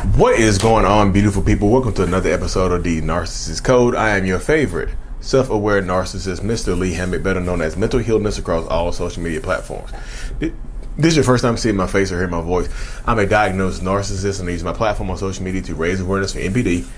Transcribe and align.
What 0.00 0.40
is 0.40 0.56
going 0.56 0.86
on, 0.86 1.12
beautiful 1.12 1.42
people? 1.42 1.68
Welcome 1.68 1.92
to 1.92 2.04
another 2.04 2.32
episode 2.32 2.72
of 2.72 2.82
the 2.82 3.02
Narcissist 3.02 3.62
Code. 3.62 3.94
I 3.94 4.16
am 4.16 4.24
your 4.24 4.38
favorite 4.38 4.88
self 5.20 5.50
aware 5.50 5.82
narcissist, 5.82 6.40
Mr. 6.40 6.76
Lee 6.76 6.94
Hammock, 6.94 7.22
better 7.22 7.38
known 7.38 7.60
as 7.60 7.76
Mental 7.76 8.00
Healness 8.00 8.38
across 8.38 8.66
all 8.68 8.92
social 8.92 9.22
media 9.22 9.42
platforms. 9.42 9.90
This 10.38 10.52
is 10.96 11.16
your 11.16 11.24
first 11.24 11.44
time 11.44 11.58
seeing 11.58 11.76
my 11.76 11.86
face 11.86 12.10
or 12.10 12.14
hearing 12.16 12.30
my 12.30 12.40
voice. 12.40 12.70
I'm 13.06 13.18
a 13.18 13.26
diagnosed 13.26 13.82
narcissist 13.82 14.40
and 14.40 14.48
I 14.48 14.52
use 14.52 14.64
my 14.64 14.72
platform 14.72 15.10
on 15.10 15.18
social 15.18 15.44
media 15.44 15.60
to 15.60 15.74
raise 15.74 16.00
awareness 16.00 16.32
for 16.32 16.38
NPD, 16.38 16.88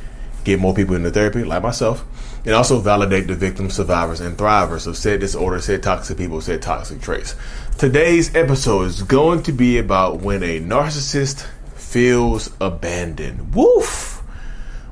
get 0.45 0.61
more 0.61 0.73
people 0.73 0.95
into 0.95 1.11
therapy, 1.11 1.43
like 1.43 1.65
myself, 1.65 2.05
and 2.45 2.55
also 2.55 2.79
validate 2.79 3.27
the 3.27 3.35
victims, 3.35 3.75
survivors, 3.75 4.21
and 4.21 4.39
thrivers 4.39 4.87
of 4.87 4.97
said 4.97 5.19
disorder, 5.19 5.61
said 5.61 5.83
toxic 5.83 6.19
people, 6.19 6.41
said 6.41 6.63
toxic 6.63 7.01
traits. 7.01 7.35
Today's 7.79 8.33
episode 8.37 8.83
is 8.83 9.03
going 9.03 9.43
to 9.43 9.53
be 9.53 9.79
about 9.79 10.21
when 10.21 10.45
a 10.45 10.61
narcissist 10.61 11.49
feels 11.93 12.51
abandoned. 12.59 13.55
Woof! 13.55 14.23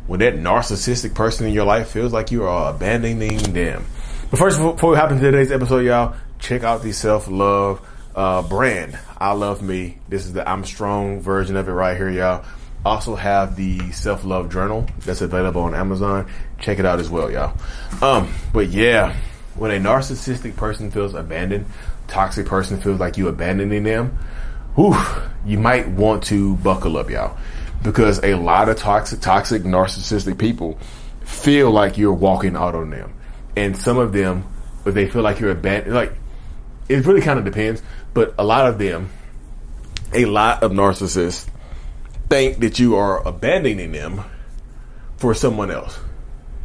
When 0.06 0.20
that 0.20 0.34
narcissistic 0.34 1.14
person 1.14 1.46
in 1.46 1.54
your 1.54 1.64
life 1.64 1.88
feels 1.88 2.12
like 2.12 2.30
you 2.30 2.44
are 2.44 2.74
abandoning 2.74 3.38
them. 3.38 3.86
But 4.30 4.38
first, 4.38 4.60
before 4.60 4.90
we 4.90 4.96
hop 4.96 5.10
into 5.10 5.22
today's 5.22 5.50
episode, 5.50 5.80
y'all, 5.80 6.14
check 6.38 6.62
out 6.62 6.82
the 6.82 6.92
self 6.92 7.26
love 7.26 7.80
uh, 8.14 8.42
brand. 8.42 8.98
I 9.16 9.32
love 9.32 9.62
me. 9.62 9.98
This 10.10 10.26
is 10.26 10.34
the 10.34 10.46
I'm 10.46 10.62
strong 10.64 11.20
version 11.22 11.56
of 11.56 11.68
it 11.68 11.72
right 11.72 11.96
here, 11.96 12.10
y'all. 12.10 12.44
Also 12.84 13.14
have 13.14 13.56
the 13.56 13.92
self 13.92 14.24
love 14.24 14.52
journal 14.52 14.86
that's 15.06 15.22
available 15.22 15.62
on 15.62 15.74
Amazon. 15.74 16.30
Check 16.58 16.78
it 16.78 16.84
out 16.84 17.00
as 17.00 17.08
well, 17.08 17.30
y'all. 17.30 17.56
Um, 18.02 18.30
but 18.52 18.68
yeah, 18.68 19.16
when 19.54 19.70
a 19.70 19.78
narcissistic 19.78 20.54
person 20.54 20.90
feels 20.90 21.14
abandoned, 21.14 21.64
toxic 22.08 22.44
person 22.44 22.78
feels 22.78 23.00
like 23.00 23.16
you 23.16 23.28
abandoning 23.28 23.84
them, 23.84 24.18
whew, 24.74 24.96
you 25.44 25.58
might 25.58 25.88
want 25.88 26.24
to 26.24 26.56
buckle 26.56 26.96
up, 26.96 27.10
y'all, 27.10 27.36
because 27.82 28.22
a 28.22 28.34
lot 28.34 28.68
of 28.68 28.78
toxic, 28.78 29.20
toxic, 29.20 29.62
narcissistic 29.62 30.38
people 30.38 30.78
feel 31.24 31.70
like 31.70 31.98
you're 31.98 32.12
walking 32.12 32.56
out 32.56 32.74
on 32.74 32.90
them, 32.90 33.14
and 33.56 33.76
some 33.76 33.98
of 33.98 34.12
them, 34.12 34.44
they 34.84 35.08
feel 35.08 35.22
like 35.22 35.40
you're 35.40 35.50
abandoned. 35.50 35.94
Like 35.94 36.12
it 36.88 37.06
really 37.06 37.20
kind 37.20 37.38
of 37.38 37.44
depends, 37.44 37.82
but 38.14 38.34
a 38.38 38.44
lot 38.44 38.66
of 38.66 38.78
them, 38.78 39.10
a 40.12 40.24
lot 40.24 40.62
of 40.62 40.72
narcissists 40.72 41.48
think 42.28 42.58
that 42.58 42.78
you 42.78 42.96
are 42.96 43.26
abandoning 43.26 43.92
them 43.92 44.22
for 45.16 45.34
someone 45.34 45.70
else. 45.70 45.98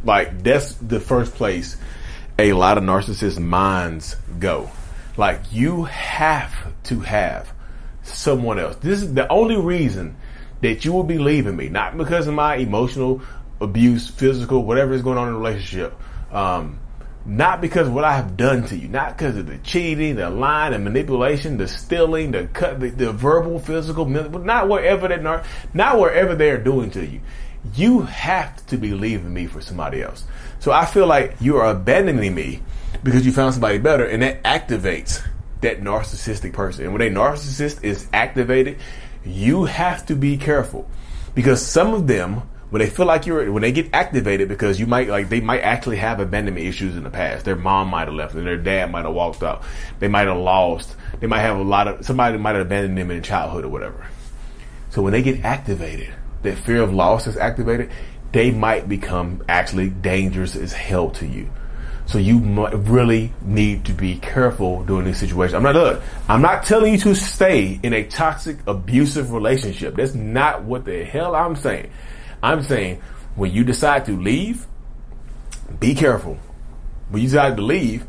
Like 0.04 0.42
that's 0.42 0.74
the 0.74 1.00
first 1.00 1.34
place 1.34 1.76
a 2.38 2.52
lot 2.52 2.76
of 2.78 2.84
narcissist 2.84 3.38
minds 3.38 4.16
go. 4.38 4.70
Like 5.16 5.40
you 5.52 5.84
have 5.84 6.54
to 6.84 7.00
have 7.00 7.52
someone 8.06 8.58
else. 8.58 8.76
This 8.76 9.02
is 9.02 9.14
the 9.14 9.30
only 9.30 9.56
reason 9.56 10.16
that 10.62 10.84
you 10.84 10.92
will 10.92 11.04
be 11.04 11.18
leaving 11.18 11.56
me, 11.56 11.68
not 11.68 11.96
because 11.96 12.26
of 12.26 12.34
my 12.34 12.56
emotional 12.56 13.22
abuse, 13.60 14.08
physical, 14.08 14.64
whatever 14.64 14.94
is 14.94 15.02
going 15.02 15.18
on 15.18 15.28
in 15.28 15.34
the 15.34 15.40
relationship. 15.40 15.94
Um, 16.32 16.80
not 17.24 17.60
because 17.60 17.88
of 17.88 17.92
what 17.92 18.04
I 18.04 18.14
have 18.14 18.36
done 18.36 18.66
to 18.68 18.76
you, 18.76 18.88
not 18.88 19.16
because 19.16 19.36
of 19.36 19.46
the 19.46 19.58
cheating, 19.58 20.16
the 20.16 20.30
lying, 20.30 20.72
the 20.72 20.78
manipulation, 20.78 21.56
the 21.56 21.66
stealing, 21.66 22.30
the 22.30 22.46
cut, 22.46 22.78
the, 22.78 22.90
the 22.90 23.12
verbal, 23.12 23.58
physical, 23.58 24.04
not 24.06 24.68
wherever 24.68 25.08
they 25.08 25.16
are, 25.16 25.44
not 25.74 25.98
wherever 25.98 26.36
they 26.36 26.50
are 26.50 26.62
doing 26.62 26.90
to 26.92 27.04
you. 27.04 27.20
You 27.74 28.02
have 28.02 28.64
to 28.66 28.76
be 28.76 28.94
leaving 28.94 29.34
me 29.34 29.46
for 29.46 29.60
somebody 29.60 30.02
else. 30.02 30.24
So 30.60 30.70
I 30.70 30.84
feel 30.84 31.08
like 31.08 31.34
you 31.40 31.56
are 31.56 31.70
abandoning 31.70 32.34
me 32.34 32.62
because 33.02 33.26
you 33.26 33.32
found 33.32 33.54
somebody 33.54 33.78
better, 33.78 34.04
and 34.04 34.22
that 34.22 34.44
activates 34.44 35.26
that 35.66 35.82
narcissistic 35.82 36.52
person. 36.52 36.84
And 36.84 36.92
when 36.92 37.02
a 37.02 37.10
narcissist 37.10 37.82
is 37.84 38.06
activated, 38.12 38.78
you 39.24 39.64
have 39.64 40.06
to 40.06 40.14
be 40.14 40.36
careful 40.36 40.88
because 41.34 41.64
some 41.64 41.92
of 41.92 42.06
them, 42.06 42.42
when 42.70 42.80
they 42.80 42.88
feel 42.88 43.06
like 43.06 43.26
you're, 43.26 43.52
when 43.52 43.62
they 43.62 43.72
get 43.72 43.92
activated, 43.92 44.48
because 44.48 44.78
you 44.78 44.86
might 44.86 45.08
like 45.08 45.28
they 45.28 45.40
might 45.40 45.60
actually 45.60 45.96
have 45.96 46.20
abandonment 46.20 46.66
issues 46.66 46.96
in 46.96 47.04
the 47.04 47.10
past. 47.10 47.44
Their 47.44 47.56
mom 47.56 47.88
might 47.88 48.06
have 48.06 48.14
left, 48.14 48.34
and 48.34 48.46
their 48.46 48.56
dad 48.56 48.90
might 48.90 49.04
have 49.04 49.14
walked 49.14 49.42
out. 49.42 49.62
They 49.98 50.08
might 50.08 50.26
have 50.26 50.36
lost. 50.36 50.96
They 51.20 51.26
might 51.26 51.40
have 51.40 51.58
a 51.58 51.62
lot 51.62 51.88
of 51.88 52.04
somebody 52.04 52.38
might 52.38 52.54
have 52.54 52.66
abandoned 52.66 52.96
them 52.98 53.10
in 53.10 53.22
childhood 53.22 53.64
or 53.64 53.68
whatever. 53.68 54.06
So 54.90 55.02
when 55.02 55.12
they 55.12 55.22
get 55.22 55.44
activated, 55.44 56.12
that 56.42 56.58
fear 56.58 56.82
of 56.82 56.92
loss 56.92 57.26
is 57.26 57.36
activated. 57.36 57.90
They 58.32 58.50
might 58.50 58.88
become 58.88 59.42
actually 59.48 59.90
dangerous 59.90 60.56
as 60.56 60.72
hell 60.72 61.10
to 61.10 61.26
you. 61.26 61.50
So 62.06 62.18
you 62.18 62.38
really 62.38 63.32
need 63.42 63.84
to 63.86 63.92
be 63.92 64.16
careful 64.16 64.84
during 64.84 65.06
these 65.06 65.18
situations. 65.18 65.54
I'm 65.54 65.64
not 65.64 65.74
look, 65.74 66.02
I'm 66.28 66.40
not 66.40 66.64
telling 66.64 66.92
you 66.92 66.98
to 67.00 67.14
stay 67.16 67.80
in 67.82 67.92
a 67.92 68.04
toxic, 68.04 68.58
abusive 68.66 69.32
relationship. 69.32 69.96
That's 69.96 70.14
not 70.14 70.62
what 70.62 70.84
the 70.84 71.04
hell 71.04 71.34
I'm 71.34 71.56
saying. 71.56 71.90
I'm 72.42 72.62
saying 72.62 73.02
when 73.34 73.52
you 73.52 73.64
decide 73.64 74.06
to 74.06 74.16
leave, 74.16 74.66
be 75.80 75.94
careful. 75.94 76.38
When 77.10 77.22
you 77.22 77.28
decide 77.28 77.56
to 77.56 77.62
leave, 77.62 78.06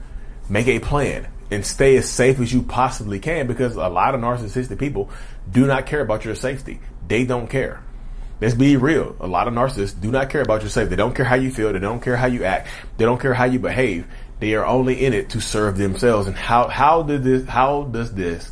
make 0.47 0.67
a 0.67 0.79
plan 0.79 1.27
and 1.49 1.65
stay 1.65 1.97
as 1.97 2.09
safe 2.09 2.39
as 2.39 2.53
you 2.53 2.61
possibly 2.61 3.19
can 3.19 3.47
because 3.47 3.75
a 3.75 3.87
lot 3.87 4.13
of 4.13 4.21
narcissistic 4.21 4.77
people 4.77 5.09
do 5.49 5.65
not 5.65 5.85
care 5.85 6.01
about 6.01 6.23
your 6.23 6.35
safety. 6.35 6.79
They 7.07 7.25
don't 7.25 7.49
care. 7.49 7.81
Let's 8.39 8.53
be 8.53 8.77
real. 8.77 9.15
A 9.19 9.25
lot 9.25 9.47
of 9.47 9.55
narcissists 9.55 9.99
do 9.99 10.11
not 10.11 10.29
care 10.29 10.41
about 10.41 10.61
your 10.61 10.69
safety. 10.69 10.91
They 10.91 10.95
don't 10.95 11.15
care 11.15 11.25
how 11.25 11.35
you 11.35 11.49
feel. 11.49 11.73
They 11.73 11.79
don't 11.79 12.01
care 12.01 12.15
how 12.15 12.27
you 12.27 12.43
act. 12.43 12.67
They 12.97 13.05
don't 13.05 13.19
care 13.19 13.33
how 13.33 13.45
you 13.45 13.57
behave. 13.57 14.05
They 14.39 14.53
are 14.53 14.65
only 14.65 15.03
in 15.03 15.13
it 15.13 15.29
to 15.31 15.41
serve 15.41 15.77
themselves. 15.77 16.27
And 16.27 16.35
how, 16.35 16.67
how 16.67 17.01
did 17.01 17.23
this, 17.23 17.47
how 17.47 17.83
does 17.85 18.13
this 18.13 18.51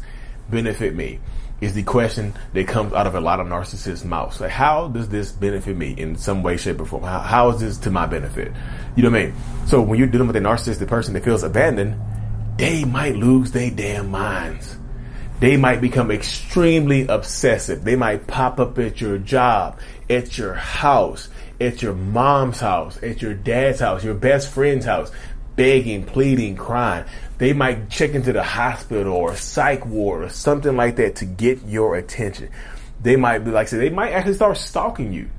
benefit 0.50 0.96
me? 0.96 1.20
Is 1.62 1.74
the 1.74 1.84
question 1.84 2.34
that 2.54 2.68
comes 2.68 2.94
out 2.94 3.06
of 3.06 3.16
a 3.16 3.22
lot 3.22 3.40
of 3.40 3.48
narcissists' 3.48 4.04
mouths. 4.04 4.42
Like, 4.42 4.52
how 4.52 4.88
does 4.88 5.08
this 5.08 5.32
benefit 5.32 5.78
me 5.78 5.92
in 5.92 6.16
some 6.16 6.44
way, 6.44 6.58
shape, 6.58 6.82
or 6.82 6.86
form? 6.86 7.04
How, 7.04 7.20
how 7.20 7.50
is 7.52 7.62
this 7.62 7.78
to 7.80 7.92
my 7.92 8.08
benefit? 8.08 8.52
You 8.96 9.04
know 9.04 9.12
what 9.12 9.20
I 9.20 9.26
mean? 9.28 9.36
So 9.68 9.82
when 9.82 9.98
you're 9.98 10.08
dealing 10.08 10.28
with 10.28 10.36
a 10.36 10.40
narcissistic 10.40 10.88
person 10.88 11.14
that 11.14 11.24
feels 11.24 11.44
abandoned, 11.44 11.96
they 12.58 12.84
might 12.84 13.16
lose 13.16 13.52
their 13.52 13.72
damn 13.72 14.12
minds 14.12 14.78
they 15.40 15.58
might 15.58 15.82
become 15.82 16.12
extremely 16.12 17.08
obsessive. 17.08 17.84
They 17.84 17.96
might 17.96 18.28
pop 18.28 18.60
up 18.60 18.80
at 18.80 19.02
your 19.02 19.18
job, 19.18 19.80
at 20.10 20.38
your 20.38 20.54
house, 20.54 21.30
at 21.60 21.82
your 21.82 21.94
mom's 21.94 22.60
house, 22.60 23.02
at 23.04 23.22
your 23.22 23.34
dad's 23.34 23.82
house, 23.82 24.04
your 24.04 24.14
best 24.14 24.50
friend's 24.50 24.86
house, 24.86 25.12
begging, 25.56 26.06
pleading, 26.06 26.56
crying. 26.56 27.06
They 27.38 27.52
might 27.52 27.90
check 27.90 28.12
into 28.12 28.32
the 28.32 28.44
hospital 28.44 29.14
or 29.14 29.36
psych 29.36 29.86
ward 29.86 30.24
or 30.24 30.30
something 30.30 30.76
like 30.76 30.96
that 30.98 31.18
to 31.18 31.26
get 31.26 31.66
your 31.66 31.96
attention. 31.96 32.50
They 33.02 33.18
might 33.18 33.40
be 33.40 33.52
like 33.52 33.68
I 33.68 33.70
said, 33.72 33.82
they 33.82 33.90
might 33.90 34.14
actually 34.14 34.36
start 34.36 34.58
stalking 34.58 35.12
you. 35.12 35.30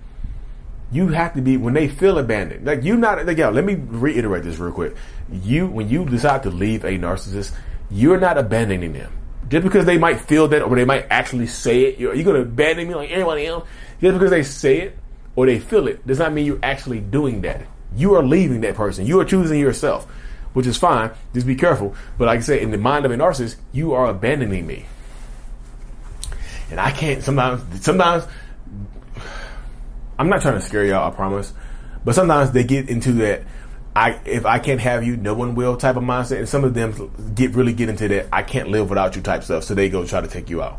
You 0.92 1.08
have 1.08 1.34
to 1.34 1.40
be 1.40 1.56
when 1.56 1.74
they 1.74 1.88
feel 1.88 2.18
abandoned. 2.18 2.66
Like 2.66 2.84
you 2.84 2.96
not 2.96 3.24
like 3.26 3.38
yo, 3.38 3.50
let 3.50 3.64
me 3.64 3.74
reiterate 3.74 4.44
this 4.44 4.58
real 4.58 4.72
quick. 4.72 4.94
You 5.32 5.66
when 5.66 5.88
you 5.88 6.04
decide 6.04 6.42
to 6.44 6.50
leave 6.50 6.84
a 6.84 6.90
narcissist, 6.98 7.52
you're 7.90 8.20
not 8.20 8.36
abandoning 8.36 8.92
them 8.92 9.10
just 9.48 9.64
because 9.64 9.84
they 9.84 9.98
might 9.98 10.20
feel 10.20 10.48
that 10.48 10.62
or 10.62 10.74
they 10.74 10.84
might 10.84 11.06
actually 11.10 11.46
say 11.46 11.84
it, 11.84 11.98
you're, 11.98 12.14
you're 12.14 12.24
going 12.24 12.36
to 12.36 12.42
abandon 12.42 12.88
me 12.88 12.94
like 12.94 13.10
everybody 13.10 13.46
else. 13.46 13.66
Just 14.00 14.14
because 14.14 14.30
they 14.30 14.42
say 14.42 14.80
it 14.80 14.98
or 15.36 15.46
they 15.46 15.58
feel 15.58 15.86
it 15.86 16.06
does 16.06 16.18
not 16.18 16.32
mean 16.32 16.46
you're 16.46 16.58
actually 16.62 17.00
doing 17.00 17.42
that. 17.42 17.62
You 17.94 18.14
are 18.14 18.22
leaving 18.24 18.62
that 18.62 18.74
person. 18.74 19.06
You 19.06 19.20
are 19.20 19.24
choosing 19.24 19.60
yourself, 19.60 20.04
which 20.52 20.66
is 20.66 20.76
fine. 20.76 21.10
Just 21.32 21.46
be 21.46 21.54
careful. 21.54 21.94
But 22.18 22.26
like 22.26 22.38
I 22.38 22.42
said, 22.42 22.62
in 22.62 22.70
the 22.70 22.78
mind 22.78 23.04
of 23.06 23.12
a 23.12 23.16
narcissist, 23.16 23.56
you 23.72 23.92
are 23.94 24.06
abandoning 24.06 24.66
me. 24.66 24.86
And 26.70 26.80
I 26.80 26.90
can't 26.90 27.22
sometimes, 27.22 27.84
sometimes, 27.84 28.24
I'm 30.18 30.28
not 30.28 30.42
trying 30.42 30.54
to 30.54 30.60
scare 30.60 30.84
y'all, 30.84 31.10
I 31.10 31.14
promise. 31.14 31.52
But 32.04 32.14
sometimes 32.14 32.50
they 32.52 32.64
get 32.64 32.88
into 32.88 33.12
that 33.12 33.42
I 33.96 34.20
if 34.26 34.44
I 34.44 34.58
can't 34.58 34.80
have 34.80 35.04
you, 35.04 35.16
no 35.16 35.32
one 35.32 35.54
will 35.54 35.74
type 35.78 35.96
of 35.96 36.02
mindset. 36.02 36.38
And 36.38 36.48
some 36.48 36.64
of 36.64 36.74
them 36.74 37.32
get 37.34 37.54
really 37.54 37.72
get 37.72 37.88
into 37.88 38.06
that 38.08 38.28
I 38.30 38.42
can't 38.42 38.68
live 38.68 38.90
without 38.90 39.16
you 39.16 39.22
type 39.22 39.42
stuff. 39.42 39.64
So 39.64 39.74
they 39.74 39.88
go 39.88 40.04
try 40.04 40.20
to 40.20 40.28
take 40.28 40.50
you 40.50 40.62
out. 40.62 40.78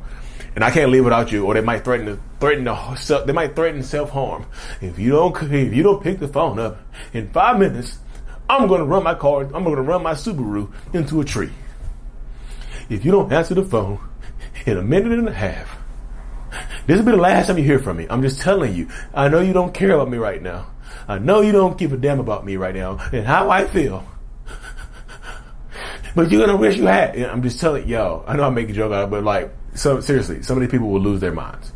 And 0.55 0.63
I 0.63 0.69
can't 0.69 0.91
live 0.91 1.03
without 1.03 1.31
you, 1.31 1.45
or 1.45 1.55
they 1.55 1.61
might 1.61 1.83
threaten 1.83 2.05
to 2.05 2.19
threaten 2.39 2.65
to 2.65 3.23
they 3.25 3.33
might 3.33 3.55
threaten 3.55 3.81
self 3.81 4.11
harm. 4.11 4.45
If 4.81 4.99
you 4.99 5.11
don't 5.11 5.35
if 5.51 5.73
you 5.73 5.81
don't 5.81 6.03
pick 6.03 6.19
the 6.19 6.27
phone 6.27 6.59
up 6.59 6.77
in 7.11 7.29
five 7.31 7.57
minutes, 7.57 7.97
I'm 8.47 8.67
to 8.67 8.85
run 8.85 9.03
my 9.03 9.15
car. 9.15 9.41
I'm 9.41 9.63
to 9.65 9.81
run 9.81 10.03
my 10.03 10.13
Subaru 10.13 10.71
into 10.93 11.19
a 11.19 11.25
tree. 11.25 11.51
If 12.87 13.03
you 13.03 13.11
don't 13.11 13.33
answer 13.33 13.55
the 13.55 13.65
phone 13.65 13.99
in 14.67 14.77
a 14.77 14.83
minute 14.83 15.11
and 15.11 15.27
a 15.27 15.33
half, 15.33 15.75
this 16.85 16.97
will 16.97 17.05
be 17.05 17.11
the 17.11 17.17
last 17.17 17.47
time 17.47 17.57
you 17.57 17.63
hear 17.63 17.79
from 17.79 17.97
me. 17.97 18.05
I'm 18.09 18.21
just 18.21 18.41
telling 18.41 18.75
you. 18.75 18.87
I 19.11 19.27
know 19.27 19.41
you 19.41 19.53
don't 19.53 19.73
care 19.73 19.91
about 19.91 20.09
me 20.09 20.19
right 20.19 20.41
now. 20.41 20.67
I 21.07 21.19
know 21.19 21.41
you 21.41 21.51
don't 21.51 21.77
give 21.77 21.93
a 21.93 21.97
damn 21.97 22.19
about 22.19 22.45
me 22.45 22.57
right 22.57 22.75
now 22.75 22.97
and 23.11 23.25
how 23.25 23.49
I 23.49 23.65
feel. 23.65 24.05
But 26.15 26.31
you're 26.31 26.43
gonna 26.43 26.57
wish 26.57 26.77
you 26.77 26.87
had. 26.87 27.15
I'm 27.19 27.43
just 27.43 27.59
telling 27.59 27.87
yo. 27.87 28.23
I 28.27 28.35
know 28.35 28.43
I 28.43 28.49
make 28.49 28.69
a 28.69 28.73
joke 28.73 28.91
out 28.91 29.03
of 29.03 29.09
it, 29.09 29.11
but 29.11 29.23
like, 29.23 29.53
so 29.75 29.99
seriously, 29.99 30.41
so 30.41 30.55
many 30.55 30.65
people 30.67 30.89
will 30.89 30.99
lose 30.99 31.21
their 31.21 31.31
minds. 31.31 31.71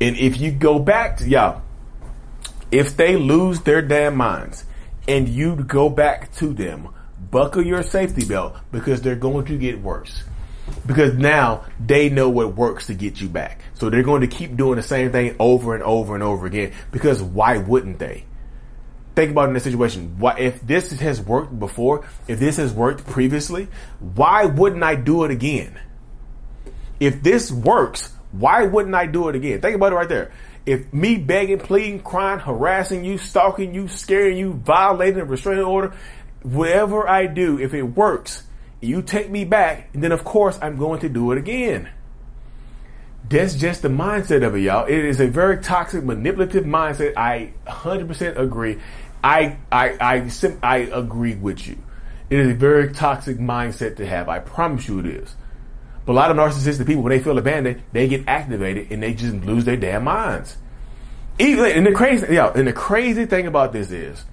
And 0.00 0.16
if 0.16 0.40
you 0.40 0.50
go 0.50 0.80
back 0.80 1.18
to 1.18 1.28
y'all, 1.28 1.62
if 2.72 2.96
they 2.96 3.16
lose 3.16 3.60
their 3.60 3.80
damn 3.80 4.16
minds, 4.16 4.64
and 5.06 5.28
you 5.28 5.56
go 5.56 5.88
back 5.88 6.32
to 6.36 6.52
them, 6.52 6.88
buckle 7.30 7.64
your 7.64 7.82
safety 7.82 8.24
belt 8.24 8.56
because 8.72 9.02
they're 9.02 9.14
going 9.14 9.44
to 9.46 9.58
get 9.58 9.80
worse. 9.80 10.24
Because 10.86 11.14
now 11.14 11.64
they 11.84 12.08
know 12.08 12.28
what 12.28 12.54
works 12.54 12.86
to 12.86 12.94
get 12.94 13.20
you 13.20 13.28
back. 13.28 13.60
So 13.74 13.90
they're 13.90 14.02
going 14.02 14.22
to 14.22 14.26
keep 14.26 14.56
doing 14.56 14.76
the 14.76 14.82
same 14.82 15.12
thing 15.12 15.36
over 15.38 15.74
and 15.74 15.82
over 15.82 16.14
and 16.14 16.22
over 16.22 16.46
again 16.46 16.72
because 16.90 17.22
why 17.22 17.58
wouldn't 17.58 17.98
they? 17.98 18.24
Think 19.14 19.32
about 19.32 19.48
in 19.48 19.54
this 19.54 19.64
situation. 19.64 20.18
Why, 20.18 20.38
if 20.38 20.60
this 20.62 20.90
has 20.92 21.20
worked 21.20 21.58
before, 21.58 22.06
if 22.28 22.38
this 22.38 22.56
has 22.56 22.72
worked 22.72 23.06
previously, 23.06 23.68
why 24.00 24.46
wouldn't 24.46 24.82
I 24.82 24.94
do 24.94 25.24
it 25.24 25.30
again? 25.30 25.78
If 26.98 27.22
this 27.22 27.52
works, 27.52 28.12
why 28.30 28.64
wouldn't 28.64 28.94
I 28.94 29.06
do 29.06 29.28
it 29.28 29.34
again? 29.34 29.60
Think 29.60 29.76
about 29.76 29.92
it 29.92 29.96
right 29.96 30.08
there. 30.08 30.32
If 30.64 30.92
me 30.92 31.16
begging, 31.16 31.58
pleading, 31.58 32.00
crying, 32.00 32.38
harassing 32.38 33.04
you, 33.04 33.18
stalking 33.18 33.74
you, 33.74 33.88
scaring 33.88 34.38
you, 34.38 34.54
violating 34.54 35.20
a 35.20 35.24
restraining 35.24 35.64
order, 35.64 35.94
whatever 36.42 37.06
I 37.06 37.26
do, 37.26 37.58
if 37.58 37.74
it 37.74 37.82
works, 37.82 38.44
you 38.82 39.00
take 39.00 39.30
me 39.30 39.44
back, 39.44 39.90
then 39.92 40.12
of 40.12 40.24
course 40.24 40.58
I'm 40.60 40.76
going 40.76 41.00
to 41.00 41.08
do 41.08 41.32
it 41.32 41.38
again. 41.38 41.88
That's 43.28 43.54
just 43.54 43.82
the 43.82 43.88
mindset 43.88 44.44
of 44.44 44.54
it, 44.56 44.60
y'all. 44.60 44.84
It 44.86 45.04
is 45.04 45.20
a 45.20 45.28
very 45.28 45.62
toxic, 45.62 46.04
manipulative 46.04 46.64
mindset. 46.64 47.16
I 47.16 47.52
100% 47.66 48.36
agree. 48.36 48.78
I, 49.24 49.56
I, 49.70 49.90
I, 50.00 50.30
I 50.62 50.76
agree 50.78 51.36
with 51.36 51.66
you. 51.66 51.78
It 52.28 52.40
is 52.40 52.48
a 52.48 52.54
very 52.54 52.92
toxic 52.92 53.38
mindset 53.38 53.96
to 53.96 54.06
have. 54.06 54.28
I 54.28 54.40
promise 54.40 54.88
you 54.88 54.98
it 54.98 55.06
is. 55.06 55.34
But 56.04 56.12
a 56.12 56.14
lot 56.14 56.30
of 56.30 56.36
narcissistic 56.36 56.86
people, 56.86 57.02
when 57.02 57.10
they 57.10 57.20
feel 57.20 57.38
abandoned, 57.38 57.82
they 57.92 58.08
get 58.08 58.24
activated 58.26 58.90
and 58.90 59.02
they 59.02 59.14
just 59.14 59.34
lose 59.44 59.64
their 59.64 59.76
damn 59.76 60.04
minds. 60.04 60.56
Even 61.38 61.64
and 61.66 61.86
the 61.86 61.92
crazy, 61.92 62.26
yeah, 62.34 62.52
and 62.54 62.66
the 62.66 62.72
crazy 62.72 63.24
thing 63.26 63.46
about 63.46 63.72
this 63.72 63.90
is, 63.90 64.24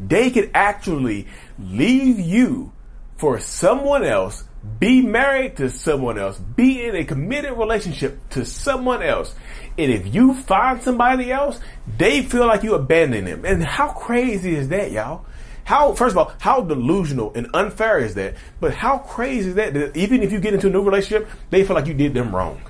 they 0.00 0.30
could 0.30 0.50
actually 0.52 1.28
leave 1.58 2.18
you 2.18 2.72
for 3.16 3.38
someone 3.40 4.04
else, 4.04 4.44
be 4.78 5.02
married 5.02 5.56
to 5.58 5.70
someone 5.70 6.18
else, 6.18 6.38
be 6.38 6.84
in 6.84 6.96
a 6.96 7.04
committed 7.04 7.52
relationship 7.52 8.18
to 8.30 8.44
someone 8.44 9.02
else. 9.02 9.34
And 9.76 9.92
if 9.92 10.14
you 10.14 10.34
find 10.34 10.82
somebody 10.82 11.30
else, 11.30 11.60
they 11.98 12.22
feel 12.22 12.46
like 12.46 12.62
you 12.62 12.74
abandoned 12.74 13.26
them. 13.26 13.44
And 13.44 13.62
how 13.62 13.88
crazy 13.88 14.54
is 14.54 14.68
that, 14.68 14.90
y'all? 14.92 15.26
How, 15.64 15.94
first 15.94 16.12
of 16.12 16.18
all, 16.18 16.32
how 16.40 16.60
delusional 16.60 17.32
and 17.34 17.48
unfair 17.54 17.98
is 17.98 18.14
that? 18.14 18.34
But 18.60 18.74
how 18.74 18.98
crazy 18.98 19.50
is 19.50 19.54
that, 19.56 19.74
that 19.74 19.96
even 19.96 20.22
if 20.22 20.30
you 20.30 20.38
get 20.38 20.54
into 20.54 20.66
a 20.66 20.70
new 20.70 20.82
relationship, 20.82 21.28
they 21.50 21.64
feel 21.64 21.74
like 21.74 21.86
you 21.86 21.94
did 21.94 22.14
them 22.14 22.34
wrong. 22.34 22.60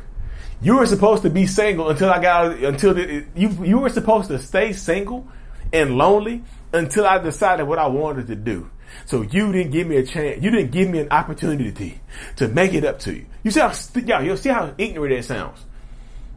You 0.62 0.76
were 0.76 0.86
supposed 0.86 1.22
to 1.24 1.30
be 1.30 1.46
single 1.46 1.90
until 1.90 2.08
I 2.10 2.22
got, 2.22 2.52
until 2.58 2.94
the, 2.94 3.24
you, 3.34 3.50
you 3.64 3.78
were 3.78 3.90
supposed 3.90 4.28
to 4.28 4.38
stay 4.38 4.72
single 4.72 5.28
and 5.72 5.98
lonely 5.98 6.42
until 6.72 7.06
I 7.06 7.18
decided 7.18 7.64
what 7.64 7.78
I 7.78 7.88
wanted 7.88 8.28
to 8.28 8.36
do. 8.36 8.70
So 9.06 9.22
you 9.22 9.52
didn't 9.52 9.72
give 9.72 9.86
me 9.86 9.96
a 9.96 10.02
chance. 10.02 10.42
You 10.42 10.50
didn't 10.50 10.70
give 10.70 10.88
me 10.88 11.00
an 11.00 11.08
opportunity 11.10 12.00
to 12.36 12.48
make 12.48 12.74
it 12.74 12.84
up 12.84 12.98
to 13.00 13.14
you. 13.14 13.26
You 13.42 13.50
see 13.50 13.60
how, 13.60 13.72
yeah, 14.04 14.20
you 14.20 14.36
see 14.36 14.48
how 14.50 14.74
ignorant 14.78 15.14
that 15.14 15.24
sounds. 15.24 15.64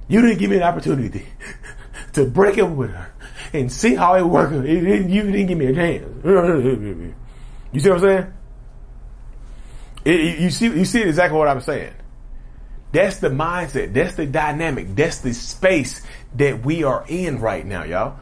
You 0.07 0.21
didn't 0.21 0.39
give 0.39 0.49
me 0.49 0.57
an 0.57 0.63
opportunity 0.63 1.25
to 2.13 2.25
break 2.29 2.57
up 2.57 2.69
with 2.71 2.91
her 2.91 3.11
and 3.53 3.71
see 3.71 3.95
how 3.95 4.15
it 4.15 4.23
worked. 4.23 4.53
You 4.53 4.81
didn't 4.81 5.47
give 5.47 5.57
me 5.57 5.67
a 5.67 5.73
chance. 5.73 7.13
You 7.73 7.81
see 7.81 7.89
what 7.89 7.97
I'm 7.97 8.01
saying? 8.01 8.33
It, 10.05 10.39
you 10.39 10.49
see, 10.49 10.65
you 10.67 10.85
see 10.85 11.01
exactly 11.01 11.37
what 11.37 11.49
I'm 11.49 11.59
saying. 11.59 11.93
That's 12.93 13.19
the 13.19 13.27
mindset. 13.27 13.93
That's 13.93 14.15
the 14.15 14.25
dynamic. 14.25 14.95
That's 14.95 15.19
the 15.19 15.33
space 15.33 16.01
that 16.35 16.65
we 16.65 16.85
are 16.85 17.03
in 17.09 17.39
right 17.39 17.65
now, 17.65 17.83
y'all 17.83 18.17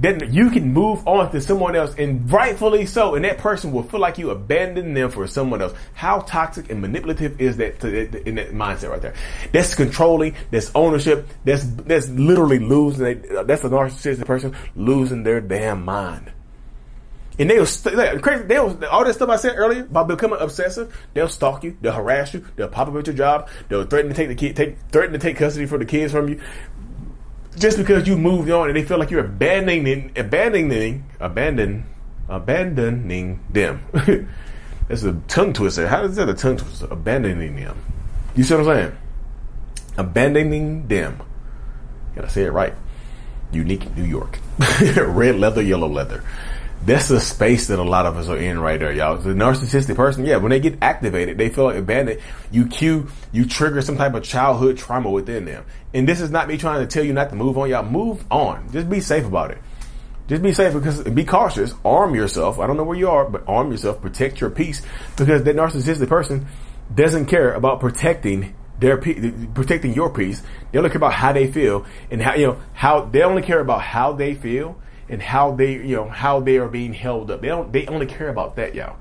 then 0.00 0.32
you 0.32 0.50
can 0.50 0.72
move 0.72 1.06
on 1.06 1.30
to 1.30 1.40
someone 1.40 1.76
else 1.76 1.94
and 1.98 2.30
rightfully 2.32 2.86
so 2.86 3.14
and 3.14 3.24
that 3.24 3.38
person 3.38 3.72
will 3.72 3.82
feel 3.82 4.00
like 4.00 4.18
you 4.18 4.30
abandoned 4.30 4.96
them 4.96 5.10
for 5.10 5.26
someone 5.26 5.60
else 5.60 5.74
how 5.94 6.20
toxic 6.20 6.70
and 6.70 6.80
manipulative 6.80 7.40
is 7.40 7.58
that 7.58 7.78
to, 7.80 8.28
in 8.28 8.36
that 8.36 8.50
mindset 8.50 8.90
right 8.90 9.02
there 9.02 9.14
that's 9.52 9.74
controlling 9.74 10.34
that's 10.50 10.70
ownership 10.74 11.28
that's 11.44 11.64
that's 11.64 12.08
literally 12.08 12.58
losing 12.58 13.22
that's 13.46 13.64
a 13.64 13.68
narcissistic 13.68 14.24
person 14.24 14.56
losing 14.74 15.22
their 15.22 15.40
damn 15.40 15.84
mind 15.84 16.32
and 17.38 17.48
they'll 17.48 17.64
st- 17.64 18.20
crazy. 18.20 18.44
They'll 18.44 18.84
all 18.90 19.02
that 19.02 19.14
stuff 19.14 19.30
I 19.30 19.36
said 19.36 19.54
earlier 19.56 19.80
about 19.80 20.08
becoming 20.08 20.38
obsessive. 20.40 20.94
They'll 21.14 21.28
stalk 21.28 21.64
you. 21.64 21.74
They'll 21.80 21.94
harass 21.94 22.34
you. 22.34 22.44
They'll 22.56 22.68
pop 22.68 22.88
up 22.88 22.96
at 22.96 23.06
your 23.06 23.16
job. 23.16 23.48
They'll 23.70 23.86
threaten 23.86 24.10
to 24.10 24.14
take 24.14 24.28
the 24.28 24.34
kid, 24.34 24.56
take 24.56 24.76
threaten 24.92 25.14
to 25.14 25.18
take 25.18 25.38
custody 25.38 25.64
for 25.64 25.78
the 25.78 25.86
kids 25.86 26.12
from 26.12 26.28
you 26.28 26.40
just 27.60 27.78
because 27.78 28.08
you 28.08 28.16
moved 28.16 28.50
on 28.50 28.68
and 28.68 28.76
they 28.76 28.82
feel 28.82 28.98
like 28.98 29.10
you're 29.10 29.24
abandoning, 29.24 30.12
abandoning, 30.16 31.04
abandon, 31.20 31.84
abandoning 32.28 33.40
them. 33.50 33.82
That's 34.88 35.04
a 35.04 35.12
tongue 35.28 35.52
twister. 35.52 35.86
How 35.86 36.02
is 36.04 36.16
that 36.16 36.28
a 36.28 36.34
tongue 36.34 36.56
twister? 36.56 36.88
Abandoning 36.90 37.56
them. 37.56 37.76
You 38.34 38.42
see 38.42 38.54
what 38.54 38.66
I'm 38.68 38.76
saying? 38.76 38.98
Abandoning 39.96 40.88
them. 40.88 41.20
Gotta 42.16 42.28
say 42.28 42.42
it 42.42 42.52
right. 42.52 42.74
Unique 43.52 43.94
New 43.96 44.04
York. 44.04 44.38
Red 44.96 45.36
leather, 45.36 45.62
yellow 45.62 45.88
leather 45.88 46.24
that's 46.84 47.08
the 47.08 47.20
space 47.20 47.66
that 47.66 47.78
a 47.78 47.82
lot 47.82 48.06
of 48.06 48.16
us 48.16 48.28
are 48.28 48.38
in 48.38 48.58
right 48.58 48.80
there, 48.80 48.92
y'all. 48.92 49.18
The 49.18 49.30
narcissistic 49.30 49.96
person, 49.96 50.24
yeah, 50.24 50.36
when 50.36 50.50
they 50.50 50.60
get 50.60 50.78
activated, 50.80 51.36
they 51.36 51.50
feel 51.50 51.64
like 51.64 51.76
abandoned. 51.76 52.20
You 52.50 52.66
cue, 52.66 53.08
you 53.32 53.44
trigger 53.44 53.82
some 53.82 53.96
type 53.96 54.14
of 54.14 54.22
childhood 54.22 54.78
trauma 54.78 55.10
within 55.10 55.44
them. 55.44 55.64
And 55.92 56.08
this 56.08 56.20
is 56.20 56.30
not 56.30 56.48
me 56.48 56.56
trying 56.56 56.80
to 56.80 56.86
tell 56.86 57.04
you 57.04 57.12
not 57.12 57.30
to 57.30 57.36
move 57.36 57.58
on, 57.58 57.68
y'all. 57.68 57.84
Move 57.84 58.24
on. 58.30 58.72
Just 58.72 58.88
be 58.88 59.00
safe 59.00 59.26
about 59.26 59.50
it. 59.50 59.58
Just 60.28 60.42
be 60.42 60.52
safe 60.52 60.72
because 60.72 61.02
be 61.02 61.24
cautious. 61.24 61.74
Arm 61.84 62.14
yourself. 62.14 62.60
I 62.60 62.66
don't 62.66 62.76
know 62.76 62.84
where 62.84 62.96
you 62.96 63.10
are, 63.10 63.28
but 63.28 63.44
arm 63.48 63.72
yourself. 63.72 64.00
Protect 64.00 64.40
your 64.40 64.48
peace 64.48 64.80
because 65.16 65.42
that 65.42 65.56
narcissistic 65.56 66.08
person 66.08 66.46
doesn't 66.94 67.26
care 67.26 67.52
about 67.52 67.80
protecting 67.80 68.54
their 68.78 68.96
protecting 68.96 69.92
your 69.92 70.08
peace. 70.10 70.42
They 70.72 70.78
only 70.78 70.90
care 70.90 70.98
about 70.98 71.12
how 71.12 71.32
they 71.32 71.50
feel 71.50 71.84
and 72.10 72.22
how 72.22 72.34
you 72.36 72.46
know 72.46 72.60
how 72.72 73.06
they 73.06 73.22
only 73.22 73.42
care 73.42 73.60
about 73.60 73.82
how 73.82 74.12
they 74.12 74.34
feel 74.34 74.80
and 75.10 75.20
how 75.20 75.52
they, 75.52 75.72
you 75.72 75.96
know, 75.96 76.08
how 76.08 76.40
they 76.40 76.56
are 76.58 76.68
being 76.68 76.94
held 76.94 77.30
up. 77.30 77.40
They 77.40 77.48
don't, 77.48 77.72
they 77.72 77.86
only 77.86 78.06
care 78.06 78.28
about 78.28 78.56
that, 78.56 78.74
y'all. 78.74 78.96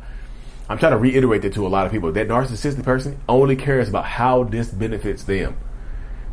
I'm 0.67 0.77
trying 0.77 0.91
to 0.91 0.97
reiterate 0.97 1.41
that 1.43 1.53
to 1.53 1.65
a 1.65 1.69
lot 1.69 1.85
of 1.85 1.91
people. 1.91 2.11
That 2.11 2.27
narcissistic 2.27 2.83
person 2.83 3.19
only 3.27 3.55
cares 3.55 3.89
about 3.89 4.05
how 4.05 4.43
this 4.43 4.69
benefits 4.69 5.23
them. 5.23 5.57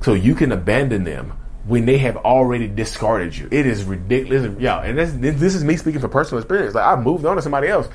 So 0.03 0.13
you 0.13 0.35
can 0.35 0.53
abandon 0.53 1.05
them 1.05 1.33
when 1.65 1.87
they 1.87 1.99
have 1.99 2.17
already 2.19 2.69
discarded 2.69 3.37
you. 3.37 3.49
It 3.51 3.67
is 3.67 3.85
ridiculous. 3.85 4.59
y'all. 4.61 4.83
and 4.83 4.99
this, 4.99 5.13
this 5.13 5.55
is 5.55 5.65
me 5.65 5.77
speaking 5.77 6.01
from 6.01 6.11
personal 6.11 6.43
experience. 6.43 6.75
Like 6.75 6.85
I've 6.85 7.03
moved 7.03 7.25
on 7.25 7.37
to 7.37 7.43
somebody 7.43 7.69
else, 7.69 7.89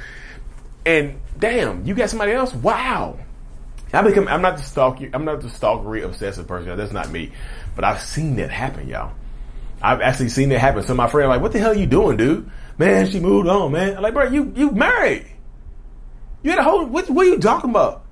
and 0.86 1.20
damn, 1.38 1.86
you 1.86 1.94
got 1.94 2.10
somebody 2.10 2.32
else. 2.32 2.54
Wow. 2.54 3.20
I 3.94 4.02
become. 4.02 4.28
I'm 4.28 4.42
not 4.42 4.58
the 4.58 4.64
stalker. 4.64 5.10
I'm 5.14 5.26
not 5.26 5.42
the 5.42 5.48
stalkery 5.50 6.04
obsessive 6.04 6.48
person. 6.48 6.70
Y'all. 6.70 6.78
That's 6.78 6.94
not 6.94 7.12
me. 7.12 7.32
But 7.76 7.84
I've 7.84 8.02
seen 8.02 8.38
that 8.38 8.50
happen, 8.50 8.88
y'all. 8.88 9.14
I've 9.82 10.02
actually 10.02 10.30
seen 10.30 10.52
it 10.52 10.60
happen. 10.60 10.84
So 10.84 10.94
my 10.94 11.08
friend 11.08 11.30
like, 11.30 11.42
what 11.42 11.52
the 11.52 11.60
hell 11.60 11.72
are 11.72 11.76
you 11.76 11.88
doing, 11.88 12.18
dude? 12.18 12.50
Man, 12.78 13.10
she 13.10 13.20
moved 13.20 13.48
on, 13.48 13.72
man. 13.72 13.98
I'm 13.98 14.04
like, 14.04 14.14
bro, 14.14 14.28
you 14.28 14.54
you 14.56 14.72
married. 14.72 15.26
You 16.44 16.52
had 16.52 16.60
a 16.60 16.64
whole 16.64 16.86
what 16.86 17.10
what 17.10 17.26
are 17.26 17.30
you 17.30 17.40
talking 17.40 17.70
about? 17.70 18.06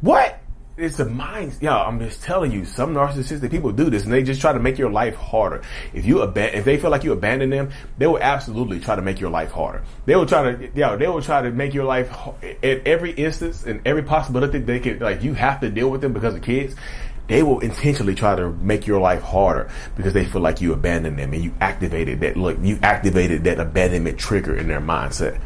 What? 0.00 0.38
It's 0.78 0.98
a 1.00 1.04
mind, 1.04 1.54
yo. 1.60 1.70
I'm 1.70 2.00
just 2.00 2.22
telling 2.22 2.50
you, 2.50 2.64
some 2.64 2.94
narcissistic 2.94 3.50
people 3.50 3.72
do 3.72 3.90
this, 3.90 4.04
and 4.04 4.12
they 4.12 4.22
just 4.22 4.40
try 4.40 4.54
to 4.54 4.58
make 4.58 4.78
your 4.78 4.90
life 4.90 5.14
harder. 5.14 5.62
If 5.92 6.06
you 6.06 6.16
aban- 6.16 6.54
if 6.54 6.64
they 6.64 6.78
feel 6.78 6.90
like 6.90 7.04
you 7.04 7.12
abandon 7.12 7.50
them, 7.50 7.70
they 7.98 8.06
will 8.06 8.18
absolutely 8.18 8.80
try 8.80 8.96
to 8.96 9.02
make 9.02 9.20
your 9.20 9.28
life 9.28 9.50
harder. 9.52 9.84
They 10.06 10.16
will 10.16 10.24
try 10.24 10.50
to, 10.50 10.70
yo, 10.74 10.96
they 10.96 11.06
will 11.08 11.20
try 11.20 11.42
to 11.42 11.50
make 11.50 11.74
your 11.74 11.84
life 11.84 12.10
at 12.42 12.86
every 12.86 13.12
instance 13.12 13.64
and 13.64 13.82
every 13.86 14.02
possibility 14.02 14.60
they 14.60 14.80
can. 14.80 14.98
Like 14.98 15.22
you 15.22 15.34
have 15.34 15.60
to 15.60 15.68
deal 15.68 15.90
with 15.90 16.00
them 16.00 16.14
because 16.14 16.34
of 16.34 16.42
kids 16.42 16.74
they 17.32 17.42
will 17.42 17.60
intentionally 17.60 18.14
try 18.14 18.36
to 18.36 18.50
make 18.50 18.86
your 18.86 19.00
life 19.00 19.22
harder 19.22 19.70
because 19.96 20.12
they 20.12 20.26
feel 20.26 20.42
like 20.42 20.60
you 20.60 20.74
abandoned 20.74 21.18
them 21.18 21.32
and 21.32 21.42
you 21.42 21.50
activated 21.62 22.20
that 22.20 22.36
look 22.36 22.58
you 22.60 22.78
activated 22.82 23.44
that 23.44 23.58
abandonment 23.58 24.18
trigger 24.18 24.54
in 24.54 24.68
their 24.68 24.82
mindset. 24.82 25.40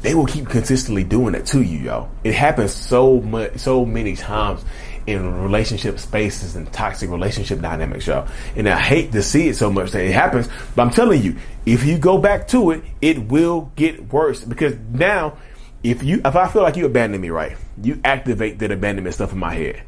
They 0.00 0.14
will 0.14 0.24
keep 0.24 0.48
consistently 0.48 1.04
doing 1.04 1.34
that 1.34 1.44
to 1.48 1.60
you 1.60 1.78
yo 1.78 2.08
it 2.24 2.32
happens 2.32 2.72
so 2.72 3.20
much 3.20 3.58
so 3.58 3.84
many 3.84 4.16
times 4.16 4.64
in 5.06 5.42
relationship 5.42 5.98
spaces 5.98 6.56
and 6.56 6.72
toxic 6.72 7.10
relationship 7.10 7.60
dynamics 7.60 8.06
y'all. 8.06 8.26
And 8.56 8.66
i 8.66 8.80
hate 8.80 9.12
to 9.12 9.22
see 9.22 9.48
it 9.48 9.56
so 9.56 9.70
much 9.70 9.90
that 9.90 10.02
it 10.02 10.12
happens 10.14 10.48
but 10.74 10.82
i'm 10.84 10.90
telling 10.90 11.22
you 11.22 11.36
if 11.66 11.84
you 11.84 11.98
go 11.98 12.16
back 12.16 12.48
to 12.48 12.70
it 12.70 12.82
it 13.02 13.28
will 13.28 13.70
get 13.76 14.10
worse 14.10 14.42
because 14.42 14.74
now 14.90 15.36
if 15.82 16.02
you 16.02 16.22
if 16.24 16.34
i 16.34 16.48
feel 16.48 16.62
like 16.62 16.76
you 16.76 16.86
abandoned 16.86 17.20
me 17.20 17.28
right 17.28 17.58
you 17.82 18.00
activate 18.04 18.58
that 18.58 18.70
abandonment 18.70 19.14
stuff 19.14 19.32
in 19.32 19.38
my 19.38 19.52
head 19.52 19.82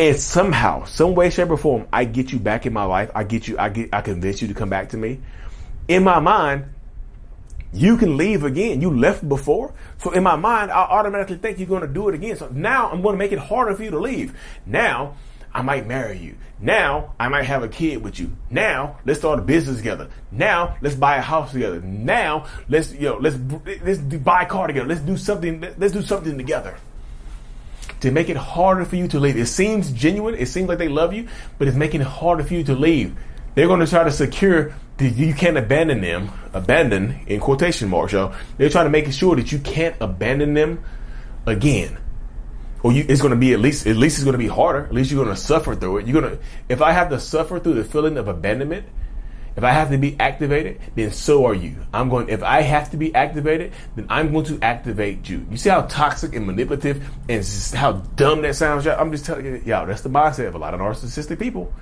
and 0.00 0.18
somehow, 0.18 0.84
some 0.86 1.14
way, 1.14 1.28
shape, 1.28 1.50
or 1.50 1.58
form, 1.58 1.86
I 1.92 2.06
get 2.06 2.32
you 2.32 2.38
back 2.38 2.64
in 2.64 2.72
my 2.72 2.84
life. 2.84 3.10
I 3.14 3.22
get 3.22 3.46
you, 3.46 3.58
I 3.58 3.68
get, 3.68 3.90
I 3.92 4.00
convince 4.00 4.40
you 4.40 4.48
to 4.48 4.54
come 4.54 4.70
back 4.70 4.88
to 4.90 4.96
me. 4.96 5.20
In 5.88 6.04
my 6.04 6.20
mind, 6.20 6.64
you 7.74 7.98
can 7.98 8.16
leave 8.16 8.42
again. 8.42 8.80
You 8.80 8.96
left 8.96 9.28
before. 9.28 9.74
So 9.98 10.12
in 10.12 10.22
my 10.22 10.36
mind, 10.36 10.70
I 10.70 10.78
automatically 10.78 11.36
think 11.36 11.58
you're 11.58 11.68
going 11.68 11.82
to 11.82 11.86
do 11.86 12.08
it 12.08 12.14
again. 12.14 12.34
So 12.38 12.48
now 12.48 12.90
I'm 12.90 13.02
going 13.02 13.12
to 13.12 13.18
make 13.18 13.32
it 13.32 13.38
harder 13.38 13.74
for 13.74 13.84
you 13.84 13.90
to 13.90 13.98
leave. 13.98 14.34
Now, 14.64 15.16
I 15.52 15.60
might 15.60 15.86
marry 15.86 16.16
you. 16.16 16.36
Now, 16.60 17.14
I 17.20 17.28
might 17.28 17.44
have 17.44 17.62
a 17.62 17.68
kid 17.68 18.02
with 18.02 18.18
you. 18.18 18.32
Now, 18.48 19.00
let's 19.04 19.18
start 19.18 19.38
a 19.38 19.42
business 19.42 19.76
together. 19.76 20.08
Now, 20.32 20.78
let's 20.80 20.94
buy 20.94 21.16
a 21.16 21.20
house 21.20 21.52
together. 21.52 21.82
Now, 21.82 22.46
let's, 22.70 22.90
you 22.94 23.02
know, 23.02 23.18
let's, 23.18 23.36
let's 23.84 23.98
buy 23.98 24.44
a 24.44 24.46
car 24.46 24.66
together. 24.66 24.88
Let's 24.88 25.02
do 25.02 25.18
something, 25.18 25.60
let's 25.76 25.92
do 25.92 26.00
something 26.00 26.38
together. 26.38 26.78
To 28.00 28.10
make 28.10 28.28
it 28.28 28.36
harder 28.36 28.84
for 28.84 28.96
you 28.96 29.08
to 29.08 29.20
leave. 29.20 29.36
It 29.36 29.46
seems 29.46 29.90
genuine. 29.92 30.34
It 30.34 30.46
seems 30.46 30.68
like 30.68 30.78
they 30.78 30.88
love 30.88 31.12
you, 31.12 31.28
but 31.58 31.68
it's 31.68 31.76
making 31.76 32.00
it 32.00 32.06
harder 32.06 32.44
for 32.44 32.54
you 32.54 32.64
to 32.64 32.74
leave. 32.74 33.16
They're 33.54 33.66
going 33.66 33.80
to 33.80 33.86
try 33.86 34.04
to 34.04 34.10
secure 34.10 34.74
that 34.98 35.10
you 35.10 35.34
can't 35.34 35.56
abandon 35.56 36.00
them. 36.00 36.30
Abandon 36.52 37.20
in 37.26 37.40
quotation 37.40 37.88
marks, 37.88 38.12
y'all. 38.12 38.34
They're 38.56 38.68
trying 38.68 38.86
to 38.86 38.90
make 38.90 39.10
sure 39.12 39.36
that 39.36 39.50
you 39.52 39.58
can't 39.58 39.96
abandon 40.00 40.54
them 40.54 40.84
again. 41.46 41.98
Or 42.82 42.92
you, 42.92 43.04
it's 43.08 43.20
going 43.20 43.32
to 43.32 43.36
be 43.36 43.52
at 43.52 43.60
least 43.60 43.86
at 43.86 43.96
least 43.96 44.16
it's 44.16 44.24
going 44.24 44.32
to 44.32 44.38
be 44.38 44.48
harder. 44.48 44.86
At 44.86 44.94
least 44.94 45.10
you're 45.10 45.22
going 45.22 45.34
to 45.34 45.40
suffer 45.40 45.74
through 45.74 45.98
it. 45.98 46.06
You're 46.06 46.20
going 46.20 46.36
to 46.36 46.42
if 46.68 46.80
I 46.80 46.92
have 46.92 47.10
to 47.10 47.20
suffer 47.20 47.58
through 47.60 47.74
the 47.74 47.84
feeling 47.84 48.16
of 48.16 48.28
abandonment, 48.28 48.86
if 49.56 49.64
I 49.64 49.72
have 49.72 49.90
to 49.90 49.98
be 49.98 50.16
activated, 50.18 50.80
then 50.94 51.10
so 51.10 51.44
are 51.46 51.54
you. 51.54 51.76
I'm 51.92 52.08
going, 52.08 52.28
if 52.28 52.42
I 52.42 52.62
have 52.62 52.90
to 52.92 52.96
be 52.96 53.14
activated, 53.14 53.72
then 53.96 54.06
I'm 54.08 54.32
going 54.32 54.46
to 54.46 54.58
activate 54.62 55.28
you. 55.28 55.46
You 55.50 55.56
see 55.56 55.70
how 55.70 55.82
toxic 55.82 56.34
and 56.34 56.46
manipulative 56.46 57.04
and 57.28 57.44
how 57.74 57.92
dumb 57.92 58.42
that 58.42 58.54
sounds, 58.54 58.84
y'all? 58.84 59.00
I'm 59.00 59.10
just 59.10 59.24
telling 59.24 59.44
you, 59.44 59.62
y'all, 59.64 59.86
that's 59.86 60.02
the 60.02 60.08
mindset 60.08 60.46
of 60.46 60.54
a 60.54 60.58
lot 60.58 60.72
of 60.72 60.80
narcissistic 60.80 61.38
people. 61.38 61.72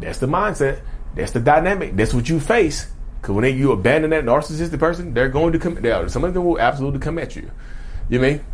That's 0.00 0.18
the 0.18 0.26
mindset. 0.26 0.80
That's 1.14 1.32
the 1.32 1.40
dynamic. 1.40 1.96
That's 1.96 2.14
what 2.14 2.28
you 2.28 2.40
face. 2.40 2.90
Because 3.20 3.34
when 3.34 3.42
they, 3.42 3.50
you 3.50 3.72
abandon 3.72 4.10
that 4.10 4.24
narcissistic 4.24 4.78
person, 4.78 5.12
they're 5.12 5.28
going 5.28 5.52
to 5.52 5.58
come, 5.58 5.76
some 6.08 6.24
of 6.24 6.32
them 6.32 6.44
will 6.44 6.58
absolutely 6.58 7.00
come 7.00 7.18
at 7.18 7.36
you. 7.36 7.50
You 8.08 8.20
mean? 8.20 8.44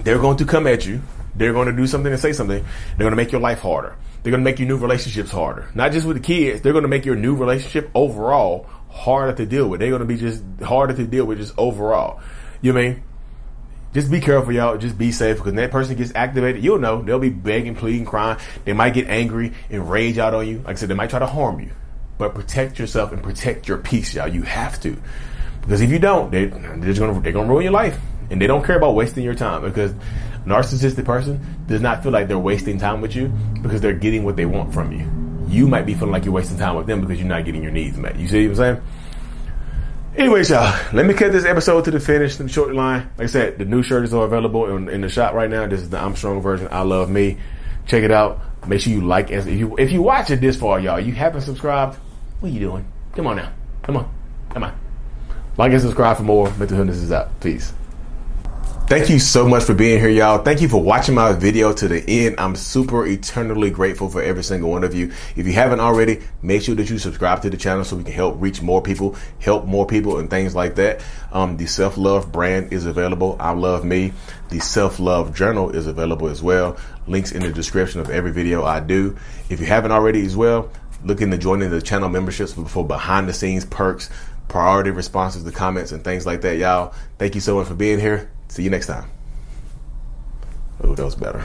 They're 0.00 0.18
going 0.18 0.36
to 0.36 0.46
come 0.46 0.66
at 0.66 0.86
you. 0.86 1.02
They're 1.36 1.52
going 1.52 1.66
to 1.66 1.72
do 1.72 1.86
something 1.86 2.12
and 2.12 2.20
say 2.20 2.32
something. 2.32 2.62
They're 2.62 3.04
going 3.04 3.10
to 3.10 3.16
make 3.16 3.32
your 3.32 3.40
life 3.40 3.60
harder. 3.60 3.96
They're 4.22 4.30
going 4.30 4.42
to 4.42 4.50
make 4.50 4.58
your 4.58 4.68
new 4.68 4.76
relationships 4.76 5.30
harder. 5.30 5.68
Not 5.74 5.92
just 5.92 6.06
with 6.06 6.16
the 6.16 6.22
kids. 6.22 6.62
They're 6.62 6.72
going 6.72 6.82
to 6.82 6.88
make 6.88 7.04
your 7.04 7.16
new 7.16 7.34
relationship 7.34 7.90
overall 7.94 8.66
harder 8.88 9.32
to 9.34 9.46
deal 9.46 9.68
with. 9.68 9.80
They're 9.80 9.90
going 9.90 10.00
to 10.00 10.06
be 10.06 10.16
just 10.16 10.42
harder 10.62 10.94
to 10.94 11.06
deal 11.06 11.24
with 11.24 11.38
just 11.38 11.54
overall. 11.58 12.20
You 12.62 12.72
know 12.72 12.80
I 12.80 12.88
mean? 12.88 13.02
Just 13.94 14.10
be 14.10 14.20
careful, 14.20 14.52
y'all. 14.52 14.76
Just 14.76 14.98
be 14.98 15.12
safe 15.12 15.36
because 15.36 15.52
when 15.52 15.56
that 15.56 15.70
person 15.70 15.94
gets 15.94 16.12
activated, 16.16 16.64
you'll 16.64 16.80
know 16.80 17.00
they'll 17.00 17.20
be 17.20 17.30
begging, 17.30 17.76
pleading, 17.76 18.04
crying. 18.04 18.38
They 18.64 18.72
might 18.72 18.92
get 18.92 19.06
angry 19.06 19.52
and 19.70 19.88
rage 19.88 20.18
out 20.18 20.34
on 20.34 20.48
you. 20.48 20.58
Like 20.58 20.70
I 20.70 20.74
said, 20.74 20.88
they 20.88 20.94
might 20.94 21.10
try 21.10 21.20
to 21.20 21.26
harm 21.26 21.60
you, 21.60 21.70
but 22.18 22.34
protect 22.34 22.80
yourself 22.80 23.12
and 23.12 23.22
protect 23.22 23.68
your 23.68 23.78
peace, 23.78 24.12
y'all. 24.12 24.26
You 24.26 24.42
have 24.42 24.80
to, 24.80 24.96
because 25.60 25.80
if 25.80 25.90
you 25.90 26.00
don't, 26.00 26.32
they, 26.32 26.46
they're 26.46 26.80
just 26.80 26.98
gonna 26.98 27.20
they're 27.20 27.30
gonna 27.30 27.48
ruin 27.48 27.62
your 27.62 27.72
life, 27.72 28.00
and 28.30 28.40
they 28.40 28.46
don't 28.46 28.64
care 28.64 28.76
about 28.76 28.94
wasting 28.94 29.24
your 29.24 29.34
time 29.34 29.62
because 29.62 29.92
narcissistic 30.46 31.04
person 31.04 31.44
does 31.66 31.80
not 31.80 32.02
feel 32.02 32.12
like 32.12 32.28
they're 32.28 32.38
wasting 32.38 32.78
time 32.78 33.00
with 33.00 33.14
you 33.14 33.28
because 33.62 33.80
they're 33.80 33.94
getting 33.94 34.24
what 34.24 34.36
they 34.36 34.46
want 34.46 34.72
from 34.72 34.92
you. 34.92 35.10
You 35.48 35.66
might 35.66 35.86
be 35.86 35.94
feeling 35.94 36.12
like 36.12 36.24
you're 36.24 36.34
wasting 36.34 36.58
time 36.58 36.76
with 36.76 36.86
them 36.86 37.00
because 37.00 37.18
you're 37.18 37.28
not 37.28 37.44
getting 37.44 37.62
your 37.62 37.72
needs 37.72 37.96
met. 37.96 38.16
You 38.16 38.28
see 38.28 38.48
what 38.48 38.50
I'm 38.50 38.56
saying? 38.56 38.82
Anyways, 40.16 40.50
y'all, 40.50 40.78
let 40.92 41.06
me 41.06 41.14
cut 41.14 41.32
this 41.32 41.44
episode 41.44 41.84
to 41.86 41.90
the 41.90 41.98
finish, 41.98 42.36
the 42.36 42.48
short 42.48 42.72
line. 42.72 43.10
Like 43.18 43.24
I 43.24 43.26
said, 43.26 43.58
the 43.58 43.64
new 43.64 43.82
shirt 43.82 44.04
is 44.04 44.12
available 44.12 44.76
in, 44.76 44.88
in 44.88 45.00
the 45.00 45.08
shop 45.08 45.34
right 45.34 45.50
now. 45.50 45.66
This 45.66 45.80
is 45.80 45.90
the 45.90 45.98
I'm 45.98 46.14
Strong 46.14 46.40
version. 46.40 46.68
I 46.70 46.82
love 46.82 47.10
me. 47.10 47.38
Check 47.86 48.04
it 48.04 48.12
out. 48.12 48.40
Make 48.68 48.80
sure 48.80 48.92
you 48.92 49.00
like 49.00 49.30
it. 49.30 49.46
If 49.46 49.58
you 49.58 49.76
if 49.76 49.90
you 49.92 50.02
watch 50.02 50.30
it 50.30 50.40
this 50.40 50.56
far, 50.56 50.78
y'all, 50.78 51.00
you 51.00 51.12
haven't 51.12 51.42
subscribed. 51.42 51.98
What 52.40 52.50
are 52.50 52.52
you 52.52 52.60
doing? 52.60 52.86
Come 53.14 53.26
on 53.26 53.36
now. 53.36 53.52
Come 53.82 53.96
on. 53.96 54.14
Come 54.50 54.62
on. 54.62 54.78
Like 55.58 55.72
and 55.72 55.80
subscribe 55.80 56.16
for 56.16 56.22
more. 56.22 56.50
Mental 56.54 56.76
Healness 56.76 56.98
is 56.98 57.12
out. 57.12 57.40
Peace. 57.40 57.72
Thank 58.86 59.08
you 59.08 59.18
so 59.18 59.48
much 59.48 59.64
for 59.64 59.72
being 59.72 59.98
here, 59.98 60.10
y'all. 60.10 60.42
Thank 60.42 60.60
you 60.60 60.68
for 60.68 60.80
watching 60.80 61.14
my 61.14 61.32
video 61.32 61.72
to 61.72 61.88
the 61.88 62.04
end. 62.06 62.34
I'm 62.38 62.54
super 62.54 63.06
eternally 63.06 63.70
grateful 63.70 64.10
for 64.10 64.22
every 64.22 64.44
single 64.44 64.70
one 64.70 64.84
of 64.84 64.94
you. 64.94 65.10
If 65.36 65.46
you 65.46 65.54
haven't 65.54 65.80
already, 65.80 66.20
make 66.42 66.60
sure 66.60 66.74
that 66.74 66.90
you 66.90 66.98
subscribe 66.98 67.40
to 67.42 67.50
the 67.50 67.56
channel 67.56 67.84
so 67.84 67.96
we 67.96 68.04
can 68.04 68.12
help 68.12 68.36
reach 68.38 68.60
more 68.60 68.82
people, 68.82 69.16
help 69.40 69.64
more 69.64 69.86
people, 69.86 70.18
and 70.18 70.28
things 70.28 70.54
like 70.54 70.74
that. 70.74 71.02
Um, 71.32 71.56
the 71.56 71.64
self 71.64 71.96
love 71.96 72.30
brand 72.30 72.74
is 72.74 72.84
available. 72.84 73.38
I 73.40 73.52
love 73.52 73.86
me. 73.86 74.12
The 74.50 74.60
self 74.60 74.98
love 74.98 75.34
journal 75.34 75.70
is 75.70 75.86
available 75.86 76.28
as 76.28 76.42
well. 76.42 76.76
Links 77.06 77.32
in 77.32 77.40
the 77.40 77.52
description 77.54 78.02
of 78.02 78.10
every 78.10 78.32
video 78.32 78.64
I 78.64 78.80
do. 78.80 79.16
If 79.48 79.60
you 79.60 79.66
haven't 79.66 79.92
already 79.92 80.26
as 80.26 80.36
well, 80.36 80.70
look 81.02 81.22
into 81.22 81.38
joining 81.38 81.70
the 81.70 81.80
channel 81.80 82.10
memberships 82.10 82.52
for 82.52 82.86
behind 82.86 83.30
the 83.30 83.32
scenes 83.32 83.64
perks, 83.64 84.10
priority 84.48 84.90
responses 84.90 85.42
to 85.42 85.52
comments, 85.52 85.90
and 85.90 86.04
things 86.04 86.26
like 86.26 86.42
that, 86.42 86.58
y'all. 86.58 86.92
Thank 87.18 87.34
you 87.34 87.40
so 87.40 87.56
much 87.56 87.68
for 87.68 87.74
being 87.74 87.98
here. 87.98 88.30
See 88.48 88.62
you 88.62 88.70
next 88.70 88.86
time. 88.86 89.10
Oh, 90.82 90.94
that 90.94 91.04
was 91.04 91.16
better. 91.16 91.44